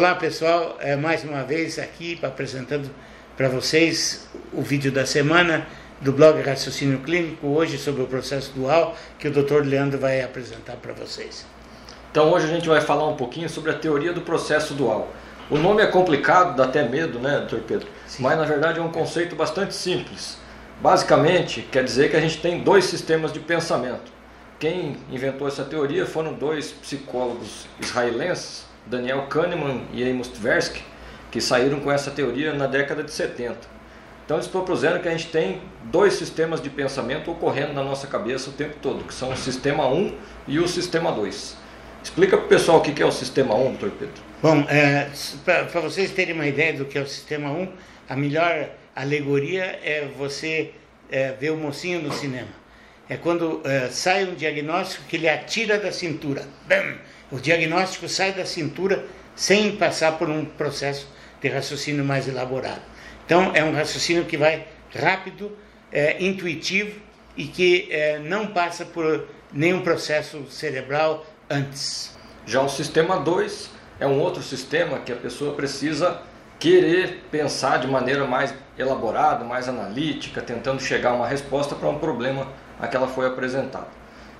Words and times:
Olá 0.00 0.14
pessoal, 0.14 0.78
é, 0.80 0.96
mais 0.96 1.24
uma 1.24 1.42
vez 1.42 1.78
aqui 1.78 2.18
apresentando 2.22 2.88
para 3.36 3.50
vocês 3.50 4.26
o 4.50 4.62
vídeo 4.62 4.90
da 4.90 5.04
semana 5.04 5.66
do 6.00 6.10
blog 6.10 6.40
Raciocínio 6.40 7.00
Clínico, 7.00 7.46
hoje 7.48 7.76
sobre 7.76 8.00
o 8.00 8.06
processo 8.06 8.50
dual, 8.54 8.96
que 9.18 9.28
o 9.28 9.30
Dr. 9.30 9.62
Leandro 9.62 9.98
vai 9.98 10.22
apresentar 10.22 10.76
para 10.76 10.94
vocês. 10.94 11.44
Então 12.10 12.32
hoje 12.32 12.46
a 12.46 12.48
gente 12.48 12.66
vai 12.66 12.80
falar 12.80 13.06
um 13.08 13.14
pouquinho 13.14 13.46
sobre 13.50 13.72
a 13.72 13.74
teoria 13.74 14.10
do 14.10 14.22
processo 14.22 14.72
dual. 14.72 15.12
O 15.50 15.58
nome 15.58 15.82
é 15.82 15.86
complicado, 15.86 16.56
dá 16.56 16.64
até 16.64 16.82
medo, 16.88 17.18
né, 17.18 17.46
Dr. 17.46 17.58
Pedro? 17.58 17.86
Sim. 18.06 18.22
Mas 18.22 18.38
na 18.38 18.46
verdade 18.46 18.78
é 18.78 18.82
um 18.82 18.90
conceito 18.90 19.36
bastante 19.36 19.74
simples. 19.74 20.38
Basicamente, 20.80 21.60
quer 21.70 21.84
dizer 21.84 22.10
que 22.10 22.16
a 22.16 22.20
gente 22.22 22.38
tem 22.38 22.60
dois 22.60 22.86
sistemas 22.86 23.34
de 23.34 23.40
pensamento. 23.40 24.10
Quem 24.58 24.96
inventou 25.10 25.46
essa 25.46 25.62
teoria 25.62 26.06
foram 26.06 26.32
dois 26.32 26.72
psicólogos 26.72 27.66
israelenses, 27.78 28.69
Daniel 28.90 29.22
Kahneman 29.28 29.82
e 29.92 30.02
Amos 30.02 30.28
Tversky, 30.28 30.82
que 31.30 31.40
saíram 31.40 31.78
com 31.78 31.90
essa 31.90 32.10
teoria 32.10 32.52
na 32.52 32.66
década 32.66 33.04
de 33.04 33.12
70. 33.12 33.56
Então 34.24 34.36
eles 34.36 34.48
propuseram 34.48 35.00
que 35.00 35.08
a 35.08 35.12
gente 35.12 35.28
tem 35.28 35.62
dois 35.84 36.14
sistemas 36.14 36.60
de 36.60 36.68
pensamento 36.68 37.30
ocorrendo 37.30 37.72
na 37.72 37.82
nossa 37.82 38.06
cabeça 38.06 38.50
o 38.50 38.52
tempo 38.52 38.76
todo, 38.82 39.04
que 39.04 39.14
são 39.14 39.30
o 39.30 39.36
sistema 39.36 39.88
1 39.88 40.14
e 40.46 40.58
o 40.58 40.68
sistema 40.68 41.10
2. 41.12 41.56
Explica 42.02 42.36
para 42.36 42.46
o 42.46 42.48
pessoal 42.48 42.78
o 42.78 42.80
que 42.80 43.00
é 43.00 43.06
o 43.06 43.12
sistema 43.12 43.54
1, 43.54 43.70
doutor 43.70 43.90
Pedro. 43.90 44.22
Bom, 44.42 44.64
é, 44.68 45.08
para 45.44 45.80
vocês 45.80 46.10
terem 46.12 46.34
uma 46.34 46.46
ideia 46.46 46.72
do 46.72 46.84
que 46.84 46.98
é 46.98 47.02
o 47.02 47.06
sistema 47.06 47.50
1, 47.50 47.68
a 48.08 48.16
melhor 48.16 48.70
alegoria 48.94 49.64
é 49.64 50.08
você 50.18 50.72
é, 51.10 51.32
ver 51.32 51.50
o 51.50 51.56
mocinho 51.56 52.00
no 52.00 52.12
cinema. 52.12 52.59
É 53.10 53.16
quando 53.16 53.60
é, 53.64 53.88
sai 53.88 54.22
um 54.24 54.36
diagnóstico 54.36 55.02
que 55.08 55.16
ele 55.16 55.28
atira 55.28 55.80
da 55.80 55.90
cintura. 55.90 56.44
Bam! 56.68 56.94
O 57.32 57.40
diagnóstico 57.40 58.08
sai 58.08 58.30
da 58.30 58.44
cintura 58.44 59.04
sem 59.34 59.74
passar 59.74 60.12
por 60.12 60.30
um 60.30 60.44
processo 60.44 61.08
de 61.42 61.48
raciocínio 61.48 62.04
mais 62.04 62.28
elaborado. 62.28 62.82
Então, 63.26 63.50
é 63.52 63.64
um 63.64 63.74
raciocínio 63.74 64.26
que 64.26 64.36
vai 64.36 64.64
rápido, 64.94 65.58
é, 65.90 66.22
intuitivo 66.22 67.00
e 67.36 67.46
que 67.48 67.88
é, 67.90 68.20
não 68.20 68.46
passa 68.46 68.84
por 68.84 69.26
nenhum 69.52 69.80
processo 69.80 70.46
cerebral 70.48 71.26
antes. 71.50 72.16
Já 72.46 72.62
o 72.62 72.68
sistema 72.68 73.18
2 73.18 73.70
é 73.98 74.06
um 74.06 74.20
outro 74.20 74.40
sistema 74.40 75.00
que 75.00 75.10
a 75.12 75.16
pessoa 75.16 75.54
precisa 75.54 76.22
querer 76.60 77.24
pensar 77.28 77.78
de 77.78 77.88
maneira 77.88 78.24
mais 78.24 78.54
elaborada, 78.78 79.44
mais 79.44 79.68
analítica, 79.68 80.40
tentando 80.40 80.80
chegar 80.80 81.10
a 81.10 81.14
uma 81.14 81.26
resposta 81.26 81.74
para 81.74 81.88
um 81.88 81.98
problema 81.98 82.46
a 82.80 82.88
que 82.88 82.96
ela 82.96 83.08
foi 83.08 83.26
apresentada. 83.26 83.88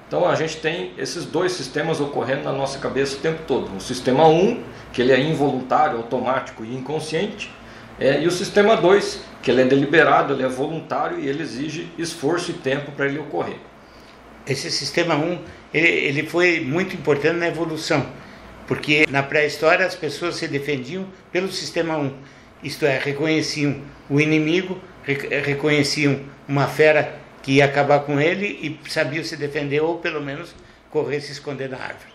Então 0.06 0.28
a 0.28 0.34
gente 0.34 0.56
tem 0.56 0.92
esses 0.98 1.24
dois 1.24 1.52
sistemas 1.52 2.00
ocorrendo 2.00 2.42
na 2.42 2.52
nossa 2.52 2.78
cabeça 2.78 3.16
o 3.16 3.20
tempo 3.20 3.42
todo. 3.47 3.77
O 3.77 3.80
sistema 3.80 4.27
1, 4.27 4.62
que 4.92 5.00
ele 5.00 5.12
é 5.12 5.20
involuntário, 5.20 5.98
automático 5.98 6.64
e 6.64 6.74
inconsciente, 6.74 7.50
é, 7.98 8.20
e 8.20 8.27
o 8.27 8.30
sistema 8.30 8.77
2, 8.77 9.20
que 9.42 9.50
ele 9.50 9.60
é 9.62 9.64
deliberado, 9.64 10.32
ele 10.32 10.42
é 10.42 10.48
voluntário 10.48 11.20
e 11.20 11.28
ele 11.28 11.42
exige 11.42 11.86
esforço 11.97 12.50
e 12.50 12.55
tempo 12.55 12.91
para 12.92 13.06
ele 13.06 13.19
ocorrer. 13.19 13.58
Esse 14.47 14.70
sistema 14.70 15.14
1, 15.14 15.38
ele, 15.72 15.86
ele 15.86 16.22
foi 16.25 16.60
muito 16.60 16.97
importante 16.97 17.36
na 17.36 17.47
evolução, 17.47 18.04
porque 18.66 19.06
na 19.08 19.22
pré-história 19.22 19.86
as 19.86 19.94
pessoas 19.94 20.36
se 20.36 20.48
defendiam 20.48 21.06
pelo 21.30 21.52
sistema 21.52 21.97
1, 21.97 22.12
isto 22.64 22.84
é, 22.84 22.98
reconheciam 22.98 23.80
o 24.08 24.20
inimigo, 24.20 24.78
reconheciam 25.44 26.20
uma 26.48 26.66
fera 26.66 27.19
que 27.42 27.52
ia 27.52 27.64
acabar 27.64 28.00
com 28.00 28.20
ele 28.20 28.46
e 28.46 28.91
sabia 28.91 29.24
se 29.24 29.36
defender 29.36 29.80
ou 29.80 29.98
pelo 29.98 30.20
menos 30.20 30.55
correr 30.91 31.20
se 31.20 31.33
esconder 31.33 31.69
na 31.69 31.78
árvore. 31.78 32.10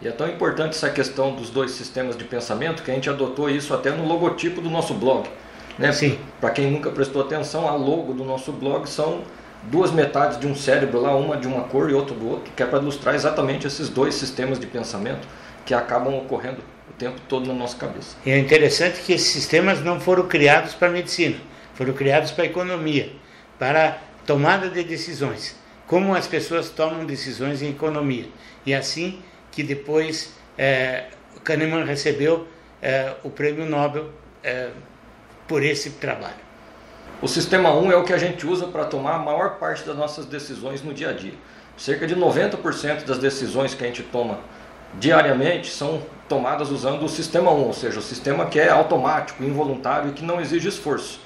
E 0.00 0.08
é 0.08 0.10
tão 0.10 0.28
importante 0.28 0.70
essa 0.70 0.88
questão 0.88 1.34
dos 1.34 1.50
dois 1.50 1.72
sistemas 1.72 2.16
de 2.16 2.24
pensamento 2.24 2.82
que 2.82 2.90
a 2.90 2.94
gente 2.94 3.10
adotou 3.10 3.50
isso 3.50 3.74
até 3.74 3.90
no 3.90 4.06
logotipo 4.06 4.60
do 4.60 4.70
nosso 4.70 4.94
blog. 4.94 5.28
Né? 5.78 5.92
Sim. 5.92 6.18
Para 6.40 6.50
quem 6.50 6.70
nunca 6.70 6.90
prestou 6.90 7.22
atenção, 7.22 7.68
a 7.68 7.74
logo 7.74 8.14
do 8.14 8.24
nosso 8.24 8.50
blog 8.50 8.88
são 8.88 9.22
duas 9.64 9.90
metades 9.90 10.40
de 10.40 10.46
um 10.46 10.54
cérebro 10.54 11.00
lá, 11.00 11.14
uma 11.14 11.36
de 11.36 11.46
uma 11.46 11.64
cor 11.64 11.90
e 11.90 11.94
outra 11.94 12.14
do 12.14 12.28
outro, 12.28 12.50
que 12.56 12.62
é 12.62 12.66
para 12.66 12.78
ilustrar 12.78 13.14
exatamente 13.14 13.66
esses 13.66 13.90
dois 13.90 14.14
sistemas 14.14 14.58
de 14.58 14.66
pensamento 14.66 15.28
que 15.66 15.74
acabam 15.74 16.16
ocorrendo 16.16 16.58
o 16.88 16.92
tempo 16.94 17.20
todo 17.28 17.46
na 17.46 17.54
nossa 17.54 17.76
cabeça. 17.76 18.16
E 18.24 18.30
é 18.30 18.38
interessante 18.38 19.00
que 19.02 19.12
esses 19.12 19.30
sistemas 19.30 19.84
não 19.84 20.00
foram 20.00 20.26
criados 20.26 20.74
para 20.74 20.88
a 20.88 20.90
medicina, 20.90 21.36
foram 21.74 21.92
criados 21.92 22.30
para 22.30 22.44
a 22.44 22.46
economia, 22.46 23.12
para 23.58 23.98
tomada 24.30 24.68
de 24.68 24.84
decisões, 24.84 25.56
como 25.88 26.14
as 26.14 26.28
pessoas 26.28 26.70
tomam 26.70 27.04
decisões 27.04 27.62
em 27.62 27.70
economia. 27.70 28.28
E 28.64 28.72
assim 28.72 29.20
que 29.50 29.60
depois 29.64 30.34
é, 30.56 31.06
Kahneman 31.42 31.84
recebeu 31.84 32.46
é, 32.80 33.12
o 33.24 33.30
prêmio 33.30 33.66
Nobel 33.66 34.08
é, 34.44 34.70
por 35.48 35.64
esse 35.64 35.90
trabalho. 35.90 36.48
O 37.20 37.26
sistema 37.26 37.74
1 37.74 37.90
é 37.90 37.96
o 37.96 38.04
que 38.04 38.12
a 38.12 38.18
gente 38.18 38.46
usa 38.46 38.68
para 38.68 38.84
tomar 38.84 39.16
a 39.16 39.18
maior 39.18 39.58
parte 39.58 39.82
das 39.82 39.96
nossas 39.96 40.26
decisões 40.26 40.80
no 40.80 40.94
dia 40.94 41.10
a 41.10 41.12
dia. 41.12 41.34
Cerca 41.76 42.06
de 42.06 42.14
90% 42.14 43.04
das 43.04 43.18
decisões 43.18 43.74
que 43.74 43.82
a 43.82 43.88
gente 43.88 44.04
toma 44.04 44.38
diariamente 44.94 45.72
são 45.72 46.00
tomadas 46.28 46.70
usando 46.70 47.02
o 47.02 47.08
sistema 47.08 47.50
1, 47.50 47.64
ou 47.64 47.72
seja, 47.72 47.98
o 47.98 48.02
sistema 48.02 48.46
que 48.46 48.60
é 48.60 48.68
automático, 48.68 49.42
involuntário 49.42 50.10
e 50.10 50.12
que 50.12 50.24
não 50.24 50.40
exige 50.40 50.68
esforço. 50.68 51.20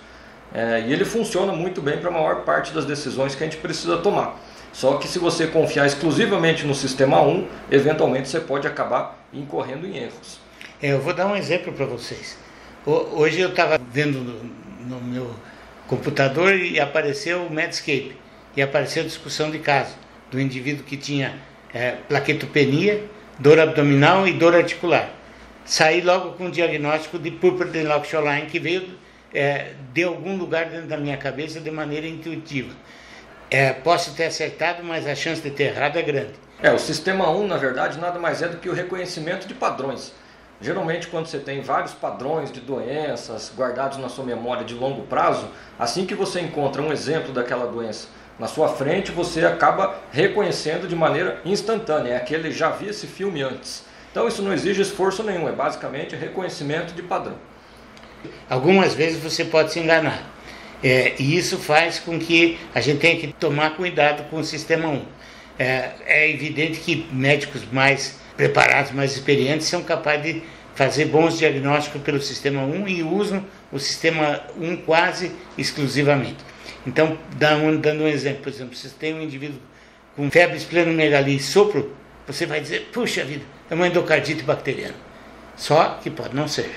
É, 0.52 0.84
e 0.86 0.92
ele 0.92 1.04
funciona 1.04 1.52
muito 1.52 1.80
bem 1.80 1.98
para 1.98 2.08
a 2.08 2.12
maior 2.12 2.42
parte 2.42 2.72
das 2.72 2.84
decisões 2.84 3.34
que 3.34 3.42
a 3.42 3.46
gente 3.46 3.58
precisa 3.58 3.96
tomar. 3.98 4.38
Só 4.72 4.96
que 4.98 5.06
se 5.06 5.20
você 5.20 5.46
confiar 5.46 5.86
exclusivamente 5.86 6.66
no 6.66 6.74
sistema 6.74 7.22
1, 7.22 7.46
eventualmente 7.70 8.28
você 8.28 8.40
pode 8.40 8.66
acabar 8.66 9.24
incorrendo 9.32 9.86
em 9.86 9.96
erros. 9.96 10.40
É, 10.82 10.92
eu 10.92 11.00
vou 11.00 11.14
dar 11.14 11.26
um 11.26 11.36
exemplo 11.36 11.72
para 11.72 11.86
vocês. 11.86 12.36
Hoje 12.84 13.40
eu 13.40 13.50
estava 13.50 13.78
vendo 13.78 14.18
no, 14.18 14.96
no, 14.96 15.00
meu 15.00 15.30
computador 15.86 16.54
e 16.54 16.78
apareceu 16.78 17.46
o 17.46 17.50
Medscape. 17.50 18.16
E 18.56 18.62
apareceu 18.62 19.02
a 19.02 19.06
discussão 19.06 19.50
de 19.50 19.58
caso 19.58 19.94
do 20.30 20.40
indivíduo 20.40 20.84
que 20.84 20.96
tinha 20.96 21.36
é, 21.72 21.92
plaquetopenia, 22.08 23.04
dor 23.38 23.58
abdominal 23.58 24.26
e 24.28 24.32
dor 24.32 24.54
articular. 24.54 25.08
Saí 25.64 26.00
logo 26.00 26.32
com 26.32 26.46
o 26.46 26.50
diagnóstico 26.50 27.18
de 27.18 27.30
púrpura 27.30 27.70
de 27.70 27.82
Loxoline, 27.82 28.46
que 28.46 28.58
veio 28.58 28.86
é, 29.34 29.72
de 29.92 30.04
algum 30.04 30.36
lugar 30.36 30.66
dentro 30.66 30.86
da 30.86 30.96
minha 30.96 31.16
cabeça 31.16 31.60
de 31.60 31.70
maneira 31.70 32.06
intuitiva. 32.06 32.72
É, 33.50 33.72
posso 33.72 34.14
ter 34.14 34.26
acertado, 34.26 34.82
mas 34.82 35.06
a 35.06 35.14
chance 35.14 35.42
de 35.42 35.50
ter 35.50 35.64
errado 35.64 35.98
é 35.98 36.02
grande. 36.02 36.32
É, 36.62 36.72
o 36.72 36.78
sistema 36.78 37.28
1, 37.30 37.46
na 37.46 37.56
verdade, 37.56 37.98
nada 37.98 38.18
mais 38.18 38.40
é 38.40 38.48
do 38.48 38.56
que 38.56 38.68
o 38.68 38.72
reconhecimento 38.72 39.46
de 39.46 39.54
padrões. 39.54 40.12
Geralmente, 40.60 41.08
quando 41.08 41.26
você 41.26 41.38
tem 41.38 41.60
vários 41.60 41.92
padrões 41.92 42.50
de 42.50 42.60
doenças 42.60 43.52
guardados 43.54 43.98
na 43.98 44.08
sua 44.08 44.24
memória 44.24 44.64
de 44.64 44.72
longo 44.72 45.02
prazo, 45.02 45.48
assim 45.78 46.06
que 46.06 46.14
você 46.14 46.40
encontra 46.40 46.80
um 46.80 46.92
exemplo 46.92 47.32
daquela 47.32 47.66
doença 47.66 48.08
na 48.38 48.46
sua 48.46 48.68
frente, 48.68 49.12
você 49.12 49.44
acaba 49.44 49.96
reconhecendo 50.10 50.88
de 50.88 50.96
maneira 50.96 51.40
instantânea. 51.44 52.14
É 52.14 52.16
aquele 52.16 52.50
já 52.50 52.70
vi 52.70 52.88
esse 52.88 53.06
filme 53.06 53.42
antes. 53.42 53.84
Então, 54.10 54.26
isso 54.28 54.42
não 54.42 54.52
exige 54.52 54.80
esforço 54.80 55.22
nenhum, 55.22 55.48
é 55.48 55.52
basicamente 55.52 56.14
reconhecimento 56.14 56.94
de 56.94 57.02
padrão. 57.02 57.36
Algumas 58.48 58.94
vezes 58.94 59.22
você 59.22 59.44
pode 59.44 59.72
se 59.72 59.80
enganar. 59.80 60.34
É, 60.82 61.14
e 61.18 61.36
isso 61.36 61.58
faz 61.58 61.98
com 61.98 62.18
que 62.18 62.58
a 62.74 62.80
gente 62.80 62.98
tenha 62.98 63.18
que 63.18 63.28
tomar 63.28 63.70
cuidado 63.70 64.28
com 64.28 64.36
o 64.36 64.44
sistema 64.44 64.88
1. 64.88 65.02
É, 65.58 65.90
é 66.06 66.30
evidente 66.30 66.80
que 66.80 67.06
médicos 67.10 67.62
mais 67.72 68.18
preparados, 68.36 68.92
mais 68.92 69.12
experientes, 69.12 69.66
são 69.66 69.82
capazes 69.82 70.34
de 70.34 70.42
fazer 70.74 71.06
bons 71.06 71.38
diagnósticos 71.38 72.02
pelo 72.02 72.20
sistema 72.20 72.62
1 72.62 72.88
e 72.88 73.02
usam 73.02 73.44
o 73.72 73.78
sistema 73.78 74.42
1 74.60 74.76
quase 74.78 75.32
exclusivamente. 75.56 76.44
Então, 76.86 77.16
dando 77.36 78.04
um 78.04 78.08
exemplo, 78.08 78.42
por 78.42 78.48
exemplo, 78.50 78.74
se 78.74 78.88
você 78.88 78.94
tem 78.98 79.14
um 79.14 79.22
indivíduo 79.22 79.58
com 80.16 80.30
febre 80.30 80.56
esplenomegalia 80.56 81.36
e 81.36 81.40
sopro, 81.40 81.94
você 82.26 82.46
vai 82.46 82.60
dizer, 82.60 82.90
puxa 82.92 83.24
vida, 83.24 83.44
é 83.70 83.74
uma 83.74 83.86
endocardite 83.86 84.42
bacteriana. 84.42 84.94
Só 85.56 85.98
que 86.02 86.10
pode 86.10 86.34
não 86.34 86.48
ser. 86.48 86.70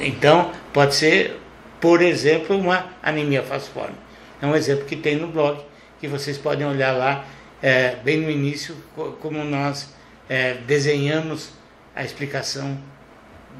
Então, 0.00 0.50
pode 0.72 0.94
ser, 0.94 1.38
por 1.80 2.00
exemplo, 2.00 2.56
uma 2.56 2.86
anemia 3.02 3.42
falciforme. 3.42 3.94
É 4.40 4.46
um 4.46 4.56
exemplo 4.56 4.86
que 4.86 4.96
tem 4.96 5.16
no 5.16 5.26
blog, 5.26 5.60
que 6.00 6.08
vocês 6.08 6.38
podem 6.38 6.66
olhar 6.66 6.92
lá, 6.92 7.24
é, 7.62 7.96
bem 7.96 8.20
no 8.20 8.30
início, 8.30 8.74
como 9.20 9.44
nós 9.44 9.90
é, 10.28 10.54
desenhamos 10.66 11.50
a 11.94 12.02
explicação 12.02 12.78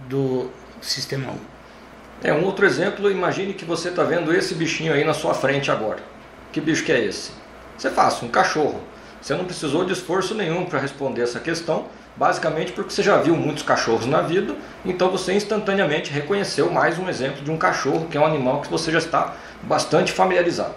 do 0.08 0.50
sistema 0.80 1.32
1. 1.32 1.36
É 2.22 2.32
um 2.32 2.44
outro 2.44 2.64
exemplo, 2.64 3.10
imagine 3.10 3.52
que 3.52 3.64
você 3.64 3.88
está 3.88 4.02
vendo 4.02 4.34
esse 4.34 4.54
bichinho 4.54 4.92
aí 4.92 5.04
na 5.04 5.14
sua 5.14 5.34
frente 5.34 5.70
agora. 5.70 6.00
Que 6.52 6.60
bicho 6.60 6.84
que 6.84 6.92
é 6.92 7.04
esse? 7.04 7.32
Você 7.76 7.90
faz, 7.90 8.22
um 8.22 8.28
cachorro. 8.28 8.80
Você 9.20 9.34
não 9.34 9.44
precisou 9.44 9.84
de 9.84 9.92
esforço 9.92 10.34
nenhum 10.34 10.64
para 10.64 10.78
responder 10.78 11.22
essa 11.22 11.40
questão, 11.40 11.86
basicamente 12.16 12.72
porque 12.72 12.92
você 12.92 13.02
já 13.02 13.16
viu 13.18 13.36
muitos 13.36 13.62
cachorros 13.62 14.06
na 14.06 14.20
vida, 14.20 14.54
então 14.84 15.10
você 15.10 15.32
instantaneamente 15.32 16.10
reconheceu 16.10 16.70
mais 16.70 16.98
um 16.98 17.08
exemplo 17.08 17.42
de 17.42 17.50
um 17.50 17.56
cachorro, 17.56 18.06
que 18.10 18.16
é 18.16 18.20
um 18.20 18.26
animal 18.26 18.60
que 18.60 18.68
você 18.68 18.90
já 18.90 18.98
está 18.98 19.34
bastante 19.62 20.12
familiarizado. 20.12 20.74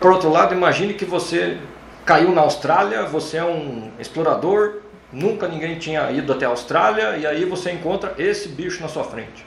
Por 0.00 0.12
outro 0.12 0.30
lado, 0.30 0.54
imagine 0.54 0.94
que 0.94 1.04
você 1.04 1.58
caiu 2.04 2.32
na 2.32 2.42
Austrália, 2.42 3.04
você 3.04 3.36
é 3.36 3.44
um 3.44 3.90
explorador 3.98 4.82
Nunca 5.12 5.48
ninguém 5.48 5.78
tinha 5.78 6.10
ido 6.10 6.32
até 6.32 6.44
a 6.44 6.50
Austrália 6.50 7.16
e 7.16 7.26
aí 7.26 7.44
você 7.46 7.72
encontra 7.72 8.14
esse 8.18 8.48
bicho 8.48 8.82
na 8.82 8.88
sua 8.88 9.04
frente. 9.04 9.44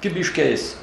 Que 0.00 0.08
bicho 0.08 0.32
que 0.32 0.40
é 0.40 0.50
esse? 0.50 0.76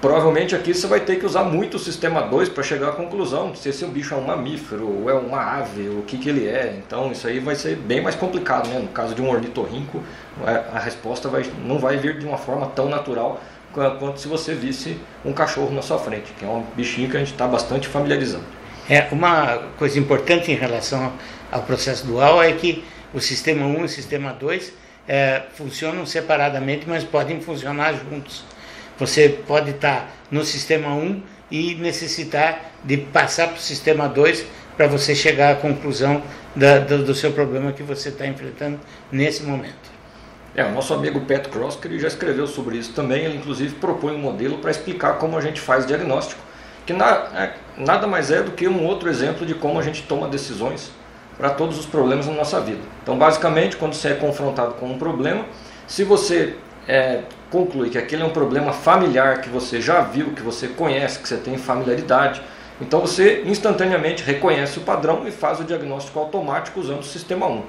Provavelmente 0.00 0.54
aqui 0.54 0.74
você 0.74 0.86
vai 0.86 1.00
ter 1.00 1.16
que 1.16 1.24
usar 1.24 1.44
muito 1.44 1.78
o 1.78 1.80
sistema 1.80 2.20
2 2.20 2.50
para 2.50 2.62
chegar 2.62 2.90
à 2.90 2.92
conclusão 2.92 3.54
se 3.54 3.70
esse 3.70 3.84
bicho 3.86 4.14
é 4.14 4.16
um 4.16 4.26
mamífero 4.26 4.86
ou 4.86 5.10
é 5.10 5.14
uma 5.14 5.40
ave, 5.40 5.88
o 5.88 6.02
que, 6.02 6.18
que 6.18 6.28
ele 6.28 6.46
é. 6.46 6.78
Então 6.78 7.10
isso 7.10 7.26
aí 7.26 7.40
vai 7.40 7.54
ser 7.54 7.76
bem 7.76 8.02
mais 8.02 8.14
complicado, 8.14 8.68
né? 8.68 8.78
No 8.78 8.88
caso 8.88 9.14
de 9.14 9.22
um 9.22 9.30
ornitorrinco, 9.30 10.02
é, 10.46 10.64
a 10.72 10.78
resposta 10.78 11.28
vai, 11.28 11.44
não 11.64 11.78
vai 11.78 11.96
vir 11.96 12.18
de 12.18 12.26
uma 12.26 12.36
forma 12.36 12.66
tão 12.66 12.88
natural 12.88 13.40
quanto 13.98 14.20
se 14.20 14.28
você 14.28 14.54
visse 14.54 14.98
um 15.24 15.32
cachorro 15.32 15.70
na 15.70 15.82
sua 15.82 15.98
frente, 15.98 16.32
que 16.38 16.44
é 16.44 16.48
um 16.48 16.64
bichinho 16.74 17.10
que 17.10 17.16
a 17.16 17.20
gente 17.20 17.32
está 17.32 17.46
bastante 17.46 17.88
familiarizado. 17.88 18.44
É, 18.88 19.06
uma 19.10 19.58
coisa 19.78 19.98
importante 19.98 20.50
em 20.50 20.54
relação 20.54 21.12
ao 21.50 21.62
processo 21.62 22.06
dual 22.06 22.42
é 22.42 22.52
que 22.52 22.84
o 23.12 23.20
sistema 23.20 23.66
1 23.66 23.80
e 23.80 23.84
o 23.84 23.88
sistema 23.88 24.32
2 24.32 24.72
é, 25.08 25.42
funcionam 25.54 26.06
separadamente, 26.06 26.88
mas 26.88 27.04
podem 27.04 27.40
funcionar 27.40 27.94
juntos. 27.94 28.44
Você 28.98 29.28
pode 29.28 29.70
estar 29.70 30.10
no 30.30 30.44
sistema 30.44 30.94
1 30.94 31.22
e 31.50 31.74
necessitar 31.74 32.72
de 32.82 32.96
passar 32.96 33.48
para 33.48 33.56
o 33.56 33.60
sistema 33.60 34.08
2 34.08 34.46
para 34.76 34.86
você 34.86 35.14
chegar 35.14 35.52
à 35.52 35.54
conclusão 35.56 36.22
da, 36.54 36.78
do, 36.78 37.04
do, 37.04 37.14
seu 37.14 37.32
problema 37.32 37.72
que 37.72 37.82
você 37.82 38.08
está 38.08 38.26
enfrentando 38.26 38.78
nesse 39.10 39.42
momento. 39.42 39.96
É, 40.54 40.64
o 40.64 40.72
nosso 40.72 40.94
amigo 40.94 41.20
Pat 41.20 41.48
Cross, 41.48 41.76
que 41.76 41.86
ele 41.88 41.98
já 41.98 42.08
escreveu 42.08 42.46
sobre 42.46 42.78
isso 42.78 42.92
também, 42.92 43.24
ele 43.24 43.36
inclusive 43.36 43.74
propõe 43.74 44.14
um 44.14 44.18
modelo 44.18 44.58
para 44.58 44.70
explicar 44.70 45.18
como 45.18 45.36
a 45.36 45.40
gente 45.40 45.60
faz 45.60 45.86
diagnóstico, 45.86 46.40
que 46.86 46.92
na, 46.92 47.28
é, 47.34 47.54
nada 47.76 48.06
mais 48.06 48.30
é 48.30 48.42
do 48.42 48.52
que 48.52 48.66
um 48.66 48.84
outro 48.84 49.08
exemplo 49.08 49.44
de 49.44 49.54
como 49.54 49.78
a 49.78 49.82
gente 49.82 50.02
toma 50.02 50.28
decisões 50.28 50.90
para 51.36 51.50
todos 51.50 51.78
os 51.78 51.84
problemas 51.84 52.26
na 52.26 52.32
nossa 52.32 52.60
vida. 52.60 52.80
Então, 53.02 53.18
basicamente, 53.18 53.76
quando 53.76 53.92
você 53.92 54.08
é 54.08 54.14
confrontado 54.14 54.74
com 54.74 54.86
um 54.86 54.98
problema, 54.98 55.44
se 55.86 56.02
você 56.04 56.56
é, 56.88 57.22
conclui 57.50 57.90
que 57.90 57.98
aquele 57.98 58.22
é 58.22 58.24
um 58.24 58.30
problema 58.30 58.72
familiar 58.72 59.40
que 59.40 59.48
você 59.48 59.80
já 59.80 60.00
viu, 60.00 60.32
que 60.32 60.42
você 60.42 60.68
conhece, 60.68 61.18
que 61.18 61.28
você 61.28 61.36
tem 61.36 61.56
familiaridade, 61.56 62.42
então 62.80 63.00
você 63.00 63.42
instantaneamente 63.46 64.22
reconhece 64.22 64.78
o 64.78 64.82
padrão 64.82 65.26
e 65.26 65.30
faz 65.30 65.60
o 65.60 65.64
diagnóstico 65.64 66.18
automático 66.18 66.78
usando 66.80 67.00
o 67.00 67.04
sistema 67.04 67.46
1. 67.46 67.62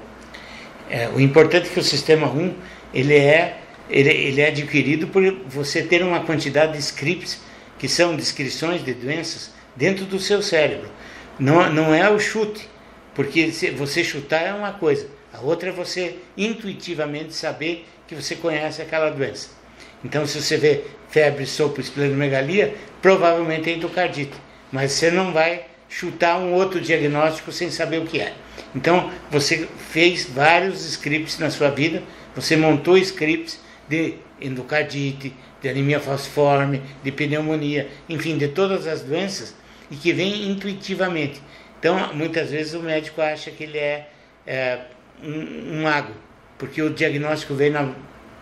É, 0.90 1.08
o 1.08 1.20
importante 1.20 1.68
é 1.68 1.72
que 1.72 1.80
o 1.80 1.84
sistema 1.84 2.26
1 2.26 2.54
ele 2.92 3.14
é, 3.14 3.58
ele, 3.88 4.10
ele 4.10 4.40
é 4.40 4.48
adquirido 4.48 5.06
por 5.08 5.22
você 5.46 5.82
ter 5.82 6.02
uma 6.02 6.20
quantidade 6.20 6.72
de 6.72 6.78
scripts 6.78 7.40
que 7.78 7.88
são 7.88 8.16
descrições 8.16 8.84
de 8.84 8.92
doenças 8.92 9.52
dentro 9.76 10.04
do 10.04 10.18
seu 10.18 10.42
cérebro. 10.42 10.90
Não, 11.38 11.72
não 11.72 11.94
é 11.94 12.10
o 12.10 12.18
chute, 12.18 12.68
porque 13.14 13.50
você 13.76 14.02
chutar 14.02 14.42
é 14.42 14.52
uma 14.52 14.72
coisa, 14.72 15.06
a 15.32 15.40
outra 15.40 15.68
é 15.68 15.72
você 15.72 16.16
intuitivamente 16.36 17.32
saber 17.32 17.86
que 18.06 18.14
você 18.14 18.34
conhece 18.34 18.82
aquela 18.82 19.10
doença. 19.10 19.57
Então, 20.04 20.26
se 20.26 20.40
você 20.40 20.56
vê 20.56 20.84
febre, 21.08 21.46
sopro, 21.46 21.80
esplenomegalia, 21.80 22.74
provavelmente 23.00 23.70
é 23.70 23.74
endocardite. 23.74 24.34
Mas 24.70 24.92
você 24.92 25.10
não 25.10 25.32
vai 25.32 25.66
chutar 25.88 26.38
um 26.38 26.52
outro 26.52 26.80
diagnóstico 26.80 27.50
sem 27.50 27.70
saber 27.70 28.00
o 28.00 28.06
que 28.06 28.20
é. 28.20 28.34
Então, 28.74 29.10
você 29.30 29.68
fez 29.90 30.24
vários 30.24 30.84
scripts 30.84 31.38
na 31.38 31.50
sua 31.50 31.70
vida, 31.70 32.02
você 32.34 32.56
montou 32.56 32.98
scripts 32.98 33.58
de 33.88 34.14
endocardite, 34.40 35.34
de 35.60 35.68
anemia 35.68 35.98
falciforme, 35.98 36.82
de 37.02 37.10
pneumonia, 37.10 37.88
enfim, 38.08 38.36
de 38.36 38.48
todas 38.48 38.86
as 38.86 39.00
doenças 39.00 39.54
e 39.90 39.96
que 39.96 40.12
vem 40.12 40.50
intuitivamente. 40.50 41.42
Então, 41.78 42.12
muitas 42.14 42.50
vezes 42.50 42.74
o 42.74 42.80
médico 42.80 43.20
acha 43.20 43.50
que 43.50 43.64
ele 43.64 43.78
é, 43.78 44.08
é 44.46 44.80
um, 45.22 45.78
um 45.78 45.82
mago 45.82 46.12
porque 46.58 46.82
o 46.82 46.90
diagnóstico 46.90 47.54
veio 47.54 47.72
na, 47.72 47.88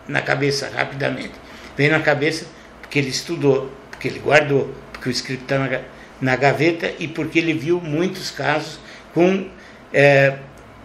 na 0.07 0.21
cabeça 0.21 0.69
rapidamente. 0.69 1.33
Veio 1.77 1.91
na 1.91 1.99
cabeça 1.99 2.47
porque 2.81 2.99
ele 2.99 3.09
estudou, 3.09 3.71
porque 3.91 4.07
ele 4.07 4.19
guardou, 4.19 4.73
porque 4.91 5.09
o 5.09 5.11
script 5.11 5.43
está 5.43 5.59
na, 5.59 5.81
na 6.19 6.35
gaveta 6.35 6.91
e 6.97 7.07
porque 7.07 7.37
ele 7.37 7.53
viu 7.53 7.79
muitos 7.79 8.31
casos 8.31 8.79
com 9.13 9.47
é, 9.93 10.37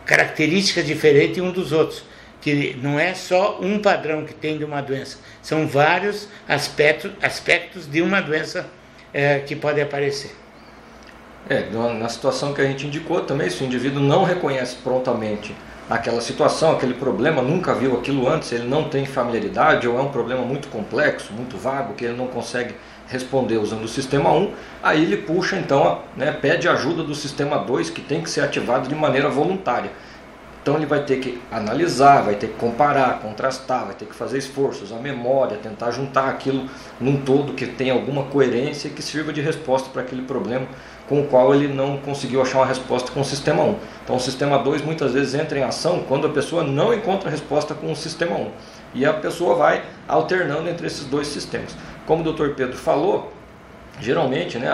características 0.05 0.87
diferentes 0.87 1.39
um 1.39 1.50
dos 1.50 1.73
outros. 1.73 2.05
Que 2.41 2.77
não 2.83 2.99
é 2.99 3.15
só 3.15 3.61
um 3.61 3.79
padrão 3.79 4.25
que 4.25 4.35
tem 4.35 4.59
de 4.59 4.65
uma 4.65 4.81
doença, 4.81 5.19
são 5.41 5.67
vários 5.67 6.29
aspectos, 6.49 7.12
aspectos 7.23 7.89
de 7.89 8.03
uma 8.03 8.21
doença 8.21 8.69
é, 9.15 9.39
que 9.39 9.55
pode 9.55 9.81
aparecer. 9.81 10.35
É, 11.49 11.71
na 11.71 12.09
situação 12.09 12.53
que 12.53 12.61
a 12.61 12.65
gente 12.65 12.87
indicou 12.87 13.21
também, 13.21 13.49
se 13.49 13.62
o 13.62 13.67
indivíduo 13.67 14.03
não 14.03 14.25
reconhece 14.25 14.77
prontamente 14.77 15.55
aquela 15.93 16.21
situação, 16.21 16.73
aquele 16.73 16.94
problema, 16.94 17.43
nunca 17.43 17.75
viu 17.75 17.94
aquilo 17.99 18.29
antes, 18.29 18.50
ele 18.53 18.67
não 18.67 18.89
tem 18.89 19.05
familiaridade 19.05 19.87
ou 19.87 19.99
é 19.99 20.03
um 20.03 20.09
problema 20.09 20.43
muito 20.43 20.69
complexo, 20.69 21.33
muito 21.33 21.59
vago, 21.59 21.94
que 21.94 22.05
ele 22.05 22.17
não 22.17 22.27
consegue 22.27 22.75
responder 23.09 23.59
usando 23.59 23.85
o 23.85 23.89
sistema 23.89 24.33
1, 24.33 24.53
aí 24.83 25.03
ele 25.03 25.19
puxa 25.19 25.56
então, 25.56 26.00
né, 26.17 26.33
pede 26.33 26.67
ajuda 26.67 27.03
do 27.03 27.15
sistema 27.15 27.59
2 27.59 27.91
que 27.91 28.00
tem 28.00 28.23
que 28.23 28.31
ser 28.31 28.41
ativado 28.41 28.89
de 28.89 28.94
maneira 28.94 29.29
voluntária. 29.29 29.91
Então 30.62 30.76
ele 30.76 30.87
vai 30.87 31.05
ter 31.05 31.19
que 31.19 31.43
analisar, 31.50 32.23
vai 32.23 32.37
ter 32.37 32.47
que 32.47 32.55
comparar, 32.55 33.19
contrastar, 33.19 33.85
vai 33.85 33.94
ter 33.97 34.05
que 34.05 34.14
fazer 34.14 34.38
esforços, 34.38 34.93
a 34.93 34.97
memória, 34.97 35.56
tentar 35.56 35.91
juntar 35.91 36.29
aquilo 36.29 36.69
num 37.00 37.20
todo 37.20 37.53
que 37.53 37.67
tenha 37.67 37.93
alguma 37.93 38.23
coerência 38.25 38.87
e 38.87 38.93
que 38.93 39.03
sirva 39.03 39.32
de 39.32 39.41
resposta 39.41 39.91
para 39.91 40.03
aquele 40.03 40.23
problema 40.23 40.67
com 41.09 41.20
o 41.20 41.26
qual 41.26 41.53
ele 41.53 41.67
não 41.67 41.99
conseguiu 41.99 42.41
achar 42.41 42.59
uma 42.59 42.67
resposta 42.67 43.11
com 43.11 43.20
o 43.20 43.25
sistema 43.25 43.62
1. 43.64 43.76
Então 44.05 44.17
o 44.17 44.20
sistema 44.20 44.56
2 44.56 44.82
muitas 44.82 45.12
vezes 45.12 45.35
entra 45.35 45.59
em 45.59 45.64
ação 45.64 46.05
quando 46.06 46.29
a 46.29 46.31
pessoa 46.31 46.62
não 46.62 46.94
encontra 46.94 47.29
resposta 47.29 47.75
com 47.75 47.91
o 47.91 47.97
sistema 47.97 48.37
1. 48.37 48.50
E 48.94 49.05
a 49.05 49.12
pessoa 49.12 49.56
vai 49.56 49.82
alternando 50.06 50.69
entre 50.69 50.87
esses 50.87 51.05
dois 51.06 51.26
sistemas. 51.26 51.76
Como 52.06 52.23
o 52.23 52.32
Dr. 52.32 52.50
Pedro 52.55 52.76
falou, 52.76 53.32
geralmente, 54.00 54.58
né, 54.58 54.70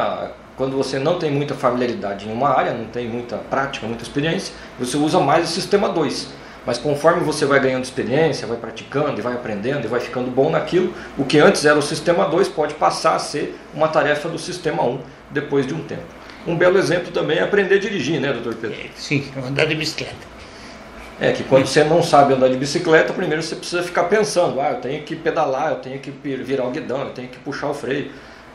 quando 0.58 0.76
você 0.76 0.99
não 0.99 1.19
tem 1.20 1.31
muita 1.31 1.55
familiaridade 1.55 2.28
em 2.28 2.32
uma 2.32 2.49
área, 2.49 2.75
não 2.75 2.87
tem 2.87 3.08
muita 3.08 3.37
prática, 3.37 3.87
muita 3.87 4.02
experiência, 4.02 4.52
você 4.78 4.96
usa 4.96 5.20
mais 5.20 5.49
o 5.49 5.52
sistema 5.52 5.88
2. 5.88 6.28
Mas 6.66 6.76
conforme 6.76 7.20
você 7.20 7.46
vai 7.46 7.60
ganhando 7.60 7.84
experiência, 7.84 8.46
vai 8.46 8.58
praticando 8.58 9.19
e 9.19 9.22
vai 9.22 9.34
aprendendo 9.34 9.84
e 9.84 9.88
vai 9.88 10.00
ficando 10.00 10.31
bom 10.31 10.50
naquilo, 10.50 10.93
o 11.16 11.25
que 11.25 11.38
antes 11.38 11.64
era 11.64 11.78
o 11.78 11.82
sistema 11.82 12.26
2 12.26 12.49
pode 12.49 12.75
passar 12.75 13.14
a 13.14 13.19
ser 13.20 13.56
uma 13.72 13.88
tarefa 13.88 14.28
do 14.28 14.38
sistema 14.38 14.82
1 14.82 14.99
depois 15.31 15.64
de 15.64 15.72
um 15.72 15.81
tempo. 15.84 16.02
Um 16.46 16.56
belo 16.56 16.76
exemplo 16.76 17.12
também 17.12 17.38
é 17.38 17.43
aprender 17.43 17.76
a 17.76 17.78
dirigir, 17.78 18.20
né, 18.20 18.32
doutor 18.32 18.56
Pedro? 18.56 18.76
É, 18.76 18.88
sim, 18.96 19.31
andar 19.46 19.64
de 19.64 19.76
bicicleta. 19.76 20.38
É 21.20 21.32
que 21.32 21.44
quando 21.44 21.67
você 21.67 21.84
não 21.84 22.03
sabe 22.03 22.34
andar 22.34 22.48
de 22.48 22.56
bicicleta, 22.56 23.12
primeiro 23.12 23.43
você 23.43 23.55
precisa 23.55 23.82
ficar 23.82 24.05
pensando, 24.05 24.60
ah, 24.60 24.70
eu 24.70 24.81
tenho 24.81 25.03
que 25.03 25.17
pedalar, 25.17 25.70
eu 25.70 25.77
tenho 25.77 25.98
que 26.00 26.10
virar 26.10 26.65
o 26.65 26.70
guidão, 26.70 27.03
eu 27.03 27.10
tenho 27.10 27.29
que 27.29 27.38
puxar 27.38 27.69
o 27.69 27.74
freio. 27.74 28.10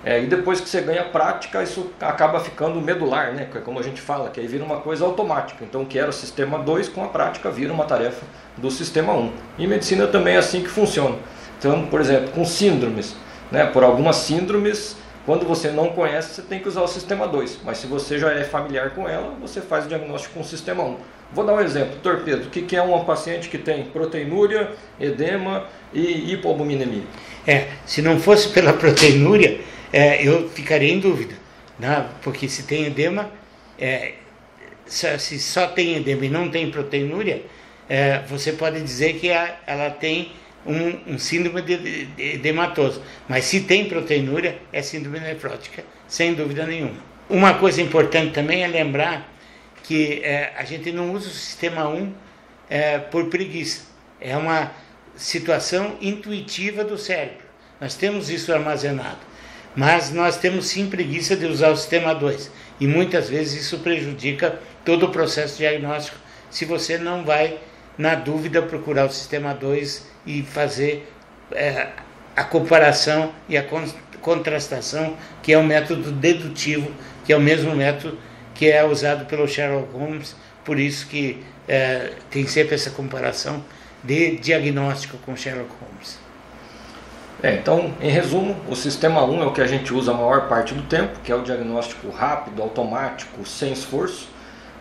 É, 0.06 0.22
e 0.22 0.26
depois 0.26 0.60
que 0.60 0.68
você 0.68 0.82
ganha 0.82 1.04
prática, 1.04 1.64
isso 1.64 1.92
acaba 2.02 2.40
ficando 2.40 2.80
medular, 2.82 3.34
né? 3.34 3.48
Como 3.64 3.80
a 3.80 3.84
gente 3.84 4.02
fala, 4.02 4.30
que 4.30 4.40
aí 4.40 4.48
vira 4.48 4.64
uma 4.64 4.78
coisa 4.78 5.06
automática. 5.06 5.64
Então, 5.64 5.84
o 5.84 5.86
que 5.86 5.98
era 5.98 6.10
o 6.10 6.14
sistema 6.14 6.60
2, 6.60 6.90
com 6.90 7.04
a 7.04 7.08
prática, 7.08 7.50
vira 7.50 7.72
uma 7.72 7.86
tarefa 7.86 8.26
do 8.58 8.70
sistema 8.70 9.14
1. 9.14 9.18
Um. 9.18 9.32
E 9.58 9.66
medicina 9.66 10.06
também 10.08 10.36
é 10.36 10.40
assim 10.40 10.62
que 10.62 10.70
funciona. 10.70 11.16
Então, 11.58 11.86
por 11.86 12.02
exemplo, 12.02 12.32
com 12.32 12.44
síndromes, 12.44 13.16
né? 13.50 13.66
por 13.66 13.84
algumas 13.84 14.18
síndromes, 14.18 14.98
quando 15.26 15.46
você 15.46 15.72
não 15.72 15.90
conhece, 15.90 16.34
você 16.34 16.42
tem 16.42 16.60
que 16.60 16.68
usar 16.68 16.82
o 16.82 16.88
sistema 16.88 17.26
2, 17.26 17.60
mas 17.64 17.78
se 17.78 17.88
você 17.88 18.20
já 18.20 18.34
é 18.34 18.44
familiar 18.44 18.90
com 18.90 19.08
ela, 19.08 19.34
você 19.40 19.62
faz 19.62 19.86
o 19.86 19.88
diagnóstico 19.88 20.34
com 20.34 20.42
o 20.42 20.44
sistema 20.44 20.84
1. 20.84 20.98
Vou 21.32 21.46
dar 21.46 21.54
um 21.54 21.62
exemplo, 21.62 21.96
torpedo. 22.04 22.48
O 22.48 22.50
que 22.50 22.76
é 22.76 22.82
uma 22.82 23.06
paciente 23.06 23.48
que 23.48 23.58
tem 23.58 23.86
proteinúria, 23.86 24.72
edema 25.00 25.64
e 25.94 26.34
hipoalbuminemia? 26.34 27.04
É, 27.48 27.70
se 27.86 28.02
não 28.02 28.20
fosse 28.20 28.50
pela 28.50 28.74
proteinúria, 28.74 29.62
é, 29.94 30.28
eu 30.28 30.50
ficaria 30.50 30.92
em 30.92 31.00
dúvida, 31.00 31.36
né? 31.80 32.10
porque 32.24 32.50
se 32.50 32.64
tem 32.64 32.86
edema, 32.86 33.32
é, 33.80 34.14
se 34.88 35.40
só 35.40 35.68
tem 35.68 35.96
edema 35.96 36.26
e 36.26 36.30
não 36.30 36.50
tem 36.50 36.70
proteinúria, 36.72 37.44
é, 37.88 38.20
você 38.28 38.52
pode 38.52 38.82
dizer 38.82 39.14
que 39.20 39.32
a, 39.32 39.60
ela 39.68 39.92
tem 39.92 40.32
um, 40.66 41.14
um 41.14 41.20
síndrome 41.20 41.62
de, 41.62 41.78
de, 41.78 42.06
de 42.06 42.24
edematoso. 42.36 43.02
Mas 43.28 43.46
se 43.46 43.62
tem 43.62 43.86
proteinúria, 43.86 44.58
é 44.72 44.82
síndrome 44.82 45.20
nefrótica, 45.20 45.84
sem 46.08 46.34
dúvida 46.34 46.66
nenhuma. 46.66 46.98
Uma 47.30 47.54
coisa 47.54 47.82
importante 47.82 48.34
também 48.34 48.64
é 48.64 48.68
lembrar 48.68 49.32
que 49.84 50.22
é, 50.24 50.54
a 50.58 50.64
gente 50.64 50.92
não 50.92 51.14
usa 51.14 51.28
o 51.28 51.32
sistema 51.32 51.88
1 51.88 52.14
é, 52.70 52.98
por 52.98 53.26
preguiça. 53.26 53.84
É 54.20 54.36
uma 54.36 54.72
situação 55.16 55.98
intuitiva 56.02 56.84
do 56.84 56.98
cérebro. 56.98 57.44
Nós 57.80 57.96
temos 57.96 58.30
isso 58.30 58.52
armazenado. 58.54 59.33
Mas 59.76 60.12
nós 60.12 60.38
temos 60.38 60.68
sim 60.68 60.90
preguiça 60.90 61.36
de 61.36 61.46
usar 61.46 61.70
o 61.70 61.78
sistema 61.78 62.14
2. 62.14 62.52
E 62.80 62.88
muitas 62.88 63.30
vezes 63.30 63.62
isso 63.66 63.80
prejudica 63.80 64.60
todo 64.86 65.08
o 65.08 65.10
processo 65.10 65.58
diagnóstico 65.58 66.18
se 66.50 66.66
você 66.66 66.98
não 66.98 67.24
vai, 67.24 67.58
na 67.98 68.14
dúvida, 68.14 68.62
procurar 68.62 69.06
o 69.06 69.12
sistema 69.12 69.54
2 69.54 70.08
e 70.26 70.44
fazer 70.44 71.12
é, 71.52 71.88
a 72.36 72.44
comparação 72.44 73.34
e 73.50 73.58
a 73.58 73.66
contrastação, 74.22 75.18
que 75.42 75.52
é 75.52 75.58
o 75.58 75.64
método 75.64 76.12
dedutivo, 76.12 76.92
que 77.26 77.34
é 77.34 77.38
o 77.38 77.42
mesmo 77.42 77.76
método 77.76 78.18
que 78.54 78.70
é 78.70 78.86
usado 78.86 79.26
pelo 79.26 79.48
Sherlock 79.48 79.92
Holmes 79.94 80.36
por 80.64 80.80
isso 80.80 81.08
que 81.08 81.44
é, 81.68 82.14
tem 82.30 82.48
sempre 82.48 82.76
essa 82.76 82.90
comparação 82.90 83.64
de 84.04 84.38
diagnóstico 84.38 85.18
com 85.18 85.36
Sherlock 85.36 85.72
Holmes. 85.82 86.23
É, 87.44 87.56
então, 87.56 87.94
em 88.00 88.10
resumo, 88.10 88.56
o 88.70 88.76
sistema 88.76 89.22
1 89.26 89.44
é 89.44 89.46
o 89.46 89.52
que 89.52 89.60
a 89.60 89.68
gente 89.68 89.94
usa 89.94 90.12
a 90.12 90.14
maior 90.14 90.48
parte 90.48 90.74
do 90.74 90.82
tempo, 90.84 91.20
que 91.22 91.30
é 91.30 91.36
o 91.36 91.42
diagnóstico 91.42 92.10
rápido, 92.10 92.62
automático, 92.62 93.46
sem 93.46 93.74
esforço. 93.74 94.30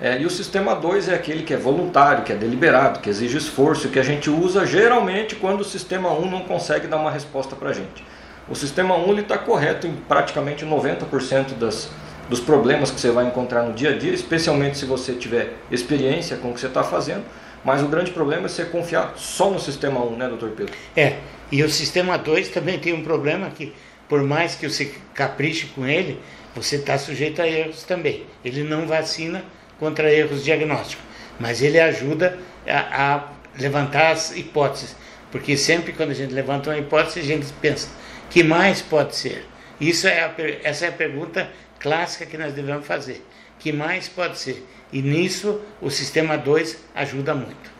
É, 0.00 0.20
e 0.20 0.24
o 0.24 0.30
sistema 0.30 0.72
2 0.72 1.08
é 1.08 1.14
aquele 1.14 1.42
que 1.42 1.52
é 1.52 1.56
voluntário, 1.56 2.22
que 2.22 2.32
é 2.32 2.36
deliberado, 2.36 3.00
que 3.00 3.10
exige 3.10 3.36
esforço, 3.36 3.88
que 3.88 3.98
a 3.98 4.02
gente 4.04 4.30
usa 4.30 4.64
geralmente 4.64 5.34
quando 5.34 5.62
o 5.62 5.64
sistema 5.64 6.12
1 6.12 6.30
não 6.30 6.42
consegue 6.42 6.86
dar 6.86 6.98
uma 6.98 7.10
resposta 7.10 7.56
para 7.56 7.70
a 7.70 7.72
gente. 7.72 8.04
O 8.48 8.54
sistema 8.54 8.96
1 8.96 9.18
está 9.18 9.36
correto 9.36 9.88
em 9.88 9.96
praticamente 9.96 10.64
90% 10.64 11.54
das, 11.54 11.90
dos 12.30 12.38
problemas 12.38 12.92
que 12.92 13.00
você 13.00 13.10
vai 13.10 13.26
encontrar 13.26 13.64
no 13.64 13.72
dia 13.72 13.90
a 13.90 13.98
dia, 13.98 14.12
especialmente 14.12 14.78
se 14.78 14.86
você 14.86 15.14
tiver 15.14 15.54
experiência 15.68 16.36
com 16.36 16.50
o 16.50 16.54
que 16.54 16.60
você 16.60 16.68
está 16.68 16.84
fazendo. 16.84 17.24
Mas 17.64 17.82
o 17.82 17.88
grande 17.88 18.10
problema 18.10 18.46
é 18.46 18.48
você 18.48 18.64
confiar 18.64 19.14
só 19.16 19.50
no 19.50 19.60
sistema 19.60 20.04
1, 20.04 20.16
né, 20.16 20.28
doutor 20.28 20.50
Pedro? 20.50 20.74
É, 20.96 21.18
e 21.50 21.62
o 21.62 21.70
sistema 21.70 22.16
2 22.18 22.48
também 22.48 22.78
tem 22.78 22.92
um 22.92 23.04
problema 23.04 23.50
que, 23.50 23.72
por 24.08 24.22
mais 24.22 24.54
que 24.54 24.68
você 24.68 24.92
capriche 25.14 25.66
com 25.66 25.86
ele, 25.86 26.20
você 26.54 26.76
está 26.76 26.98
sujeito 26.98 27.40
a 27.40 27.48
erros 27.48 27.84
também. 27.84 28.26
Ele 28.44 28.64
não 28.64 28.86
vacina 28.86 29.44
contra 29.78 30.12
erros 30.12 30.44
diagnósticos, 30.44 31.04
mas 31.38 31.62
ele 31.62 31.78
ajuda 31.78 32.38
a, 32.66 33.14
a 33.14 33.28
levantar 33.58 34.12
as 34.12 34.36
hipóteses. 34.36 34.96
Porque 35.30 35.56
sempre 35.56 35.92
quando 35.92 36.10
a 36.10 36.14
gente 36.14 36.34
levanta 36.34 36.70
uma 36.70 36.78
hipótese, 36.78 37.20
a 37.20 37.22
gente 37.22 37.46
pensa, 37.60 37.88
que 38.28 38.42
mais 38.42 38.82
pode 38.82 39.16
ser? 39.16 39.46
Isso 39.80 40.06
é 40.06 40.20
a, 40.24 40.34
essa 40.62 40.86
é 40.86 40.88
a 40.88 40.92
pergunta 40.92 41.48
clássica 41.78 42.26
que 42.26 42.36
nós 42.36 42.52
devemos 42.52 42.86
fazer. 42.86 43.24
Que 43.62 43.70
mais 43.70 44.08
pode 44.08 44.38
ser? 44.38 44.66
E 44.92 45.00
nisso 45.00 45.60
o 45.80 45.88
sistema 45.88 46.36
2 46.36 46.78
ajuda 46.96 47.32
muito. 47.32 47.70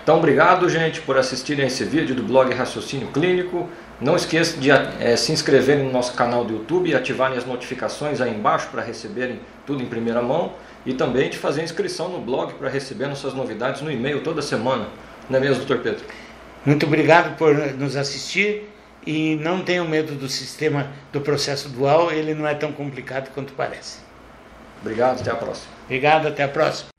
Então, 0.00 0.18
obrigado, 0.18 0.68
gente, 0.68 1.00
por 1.00 1.18
assistirem 1.18 1.64
a 1.64 1.66
esse 1.66 1.82
vídeo 1.82 2.14
do 2.14 2.22
blog 2.22 2.54
Raciocínio 2.54 3.08
Clínico. 3.08 3.68
Não 4.00 4.14
esqueça 4.14 4.56
de 4.56 4.70
é, 4.70 5.16
se 5.16 5.32
inscreverem 5.32 5.84
no 5.84 5.90
nosso 5.90 6.14
canal 6.14 6.44
do 6.44 6.52
YouTube 6.52 6.88
e 6.88 6.94
ativarem 6.94 7.36
as 7.36 7.44
notificações 7.44 8.20
aí 8.20 8.32
embaixo 8.32 8.68
para 8.68 8.82
receberem 8.82 9.40
tudo 9.66 9.82
em 9.82 9.86
primeira 9.86 10.22
mão. 10.22 10.52
E 10.86 10.94
também 10.94 11.28
de 11.28 11.36
fazer 11.36 11.64
inscrição 11.64 12.08
no 12.08 12.20
blog 12.20 12.54
para 12.54 12.68
receber 12.68 13.08
nossas 13.08 13.34
novidades 13.34 13.82
no 13.82 13.90
e-mail 13.90 14.22
toda 14.22 14.40
semana. 14.40 14.86
Não 15.28 15.38
é 15.38 15.40
mesmo, 15.40 15.56
doutor 15.56 15.78
Pedro? 15.82 16.04
Muito 16.64 16.86
obrigado 16.86 17.36
por 17.36 17.52
nos 17.52 17.96
assistir 17.96 18.70
e 19.04 19.34
não 19.42 19.64
tenham 19.64 19.88
medo 19.88 20.14
do 20.14 20.28
sistema 20.28 20.86
do 21.12 21.20
processo 21.20 21.68
dual, 21.68 22.12
ele 22.12 22.32
não 22.32 22.46
é 22.46 22.54
tão 22.54 22.70
complicado 22.70 23.32
quanto 23.34 23.52
parece. 23.54 24.05
Obrigado, 24.80 25.20
até 25.20 25.30
a 25.30 25.36
próxima. 25.36 25.72
Obrigado, 25.84 26.28
até 26.28 26.42
a 26.44 26.48
próxima. 26.48 26.95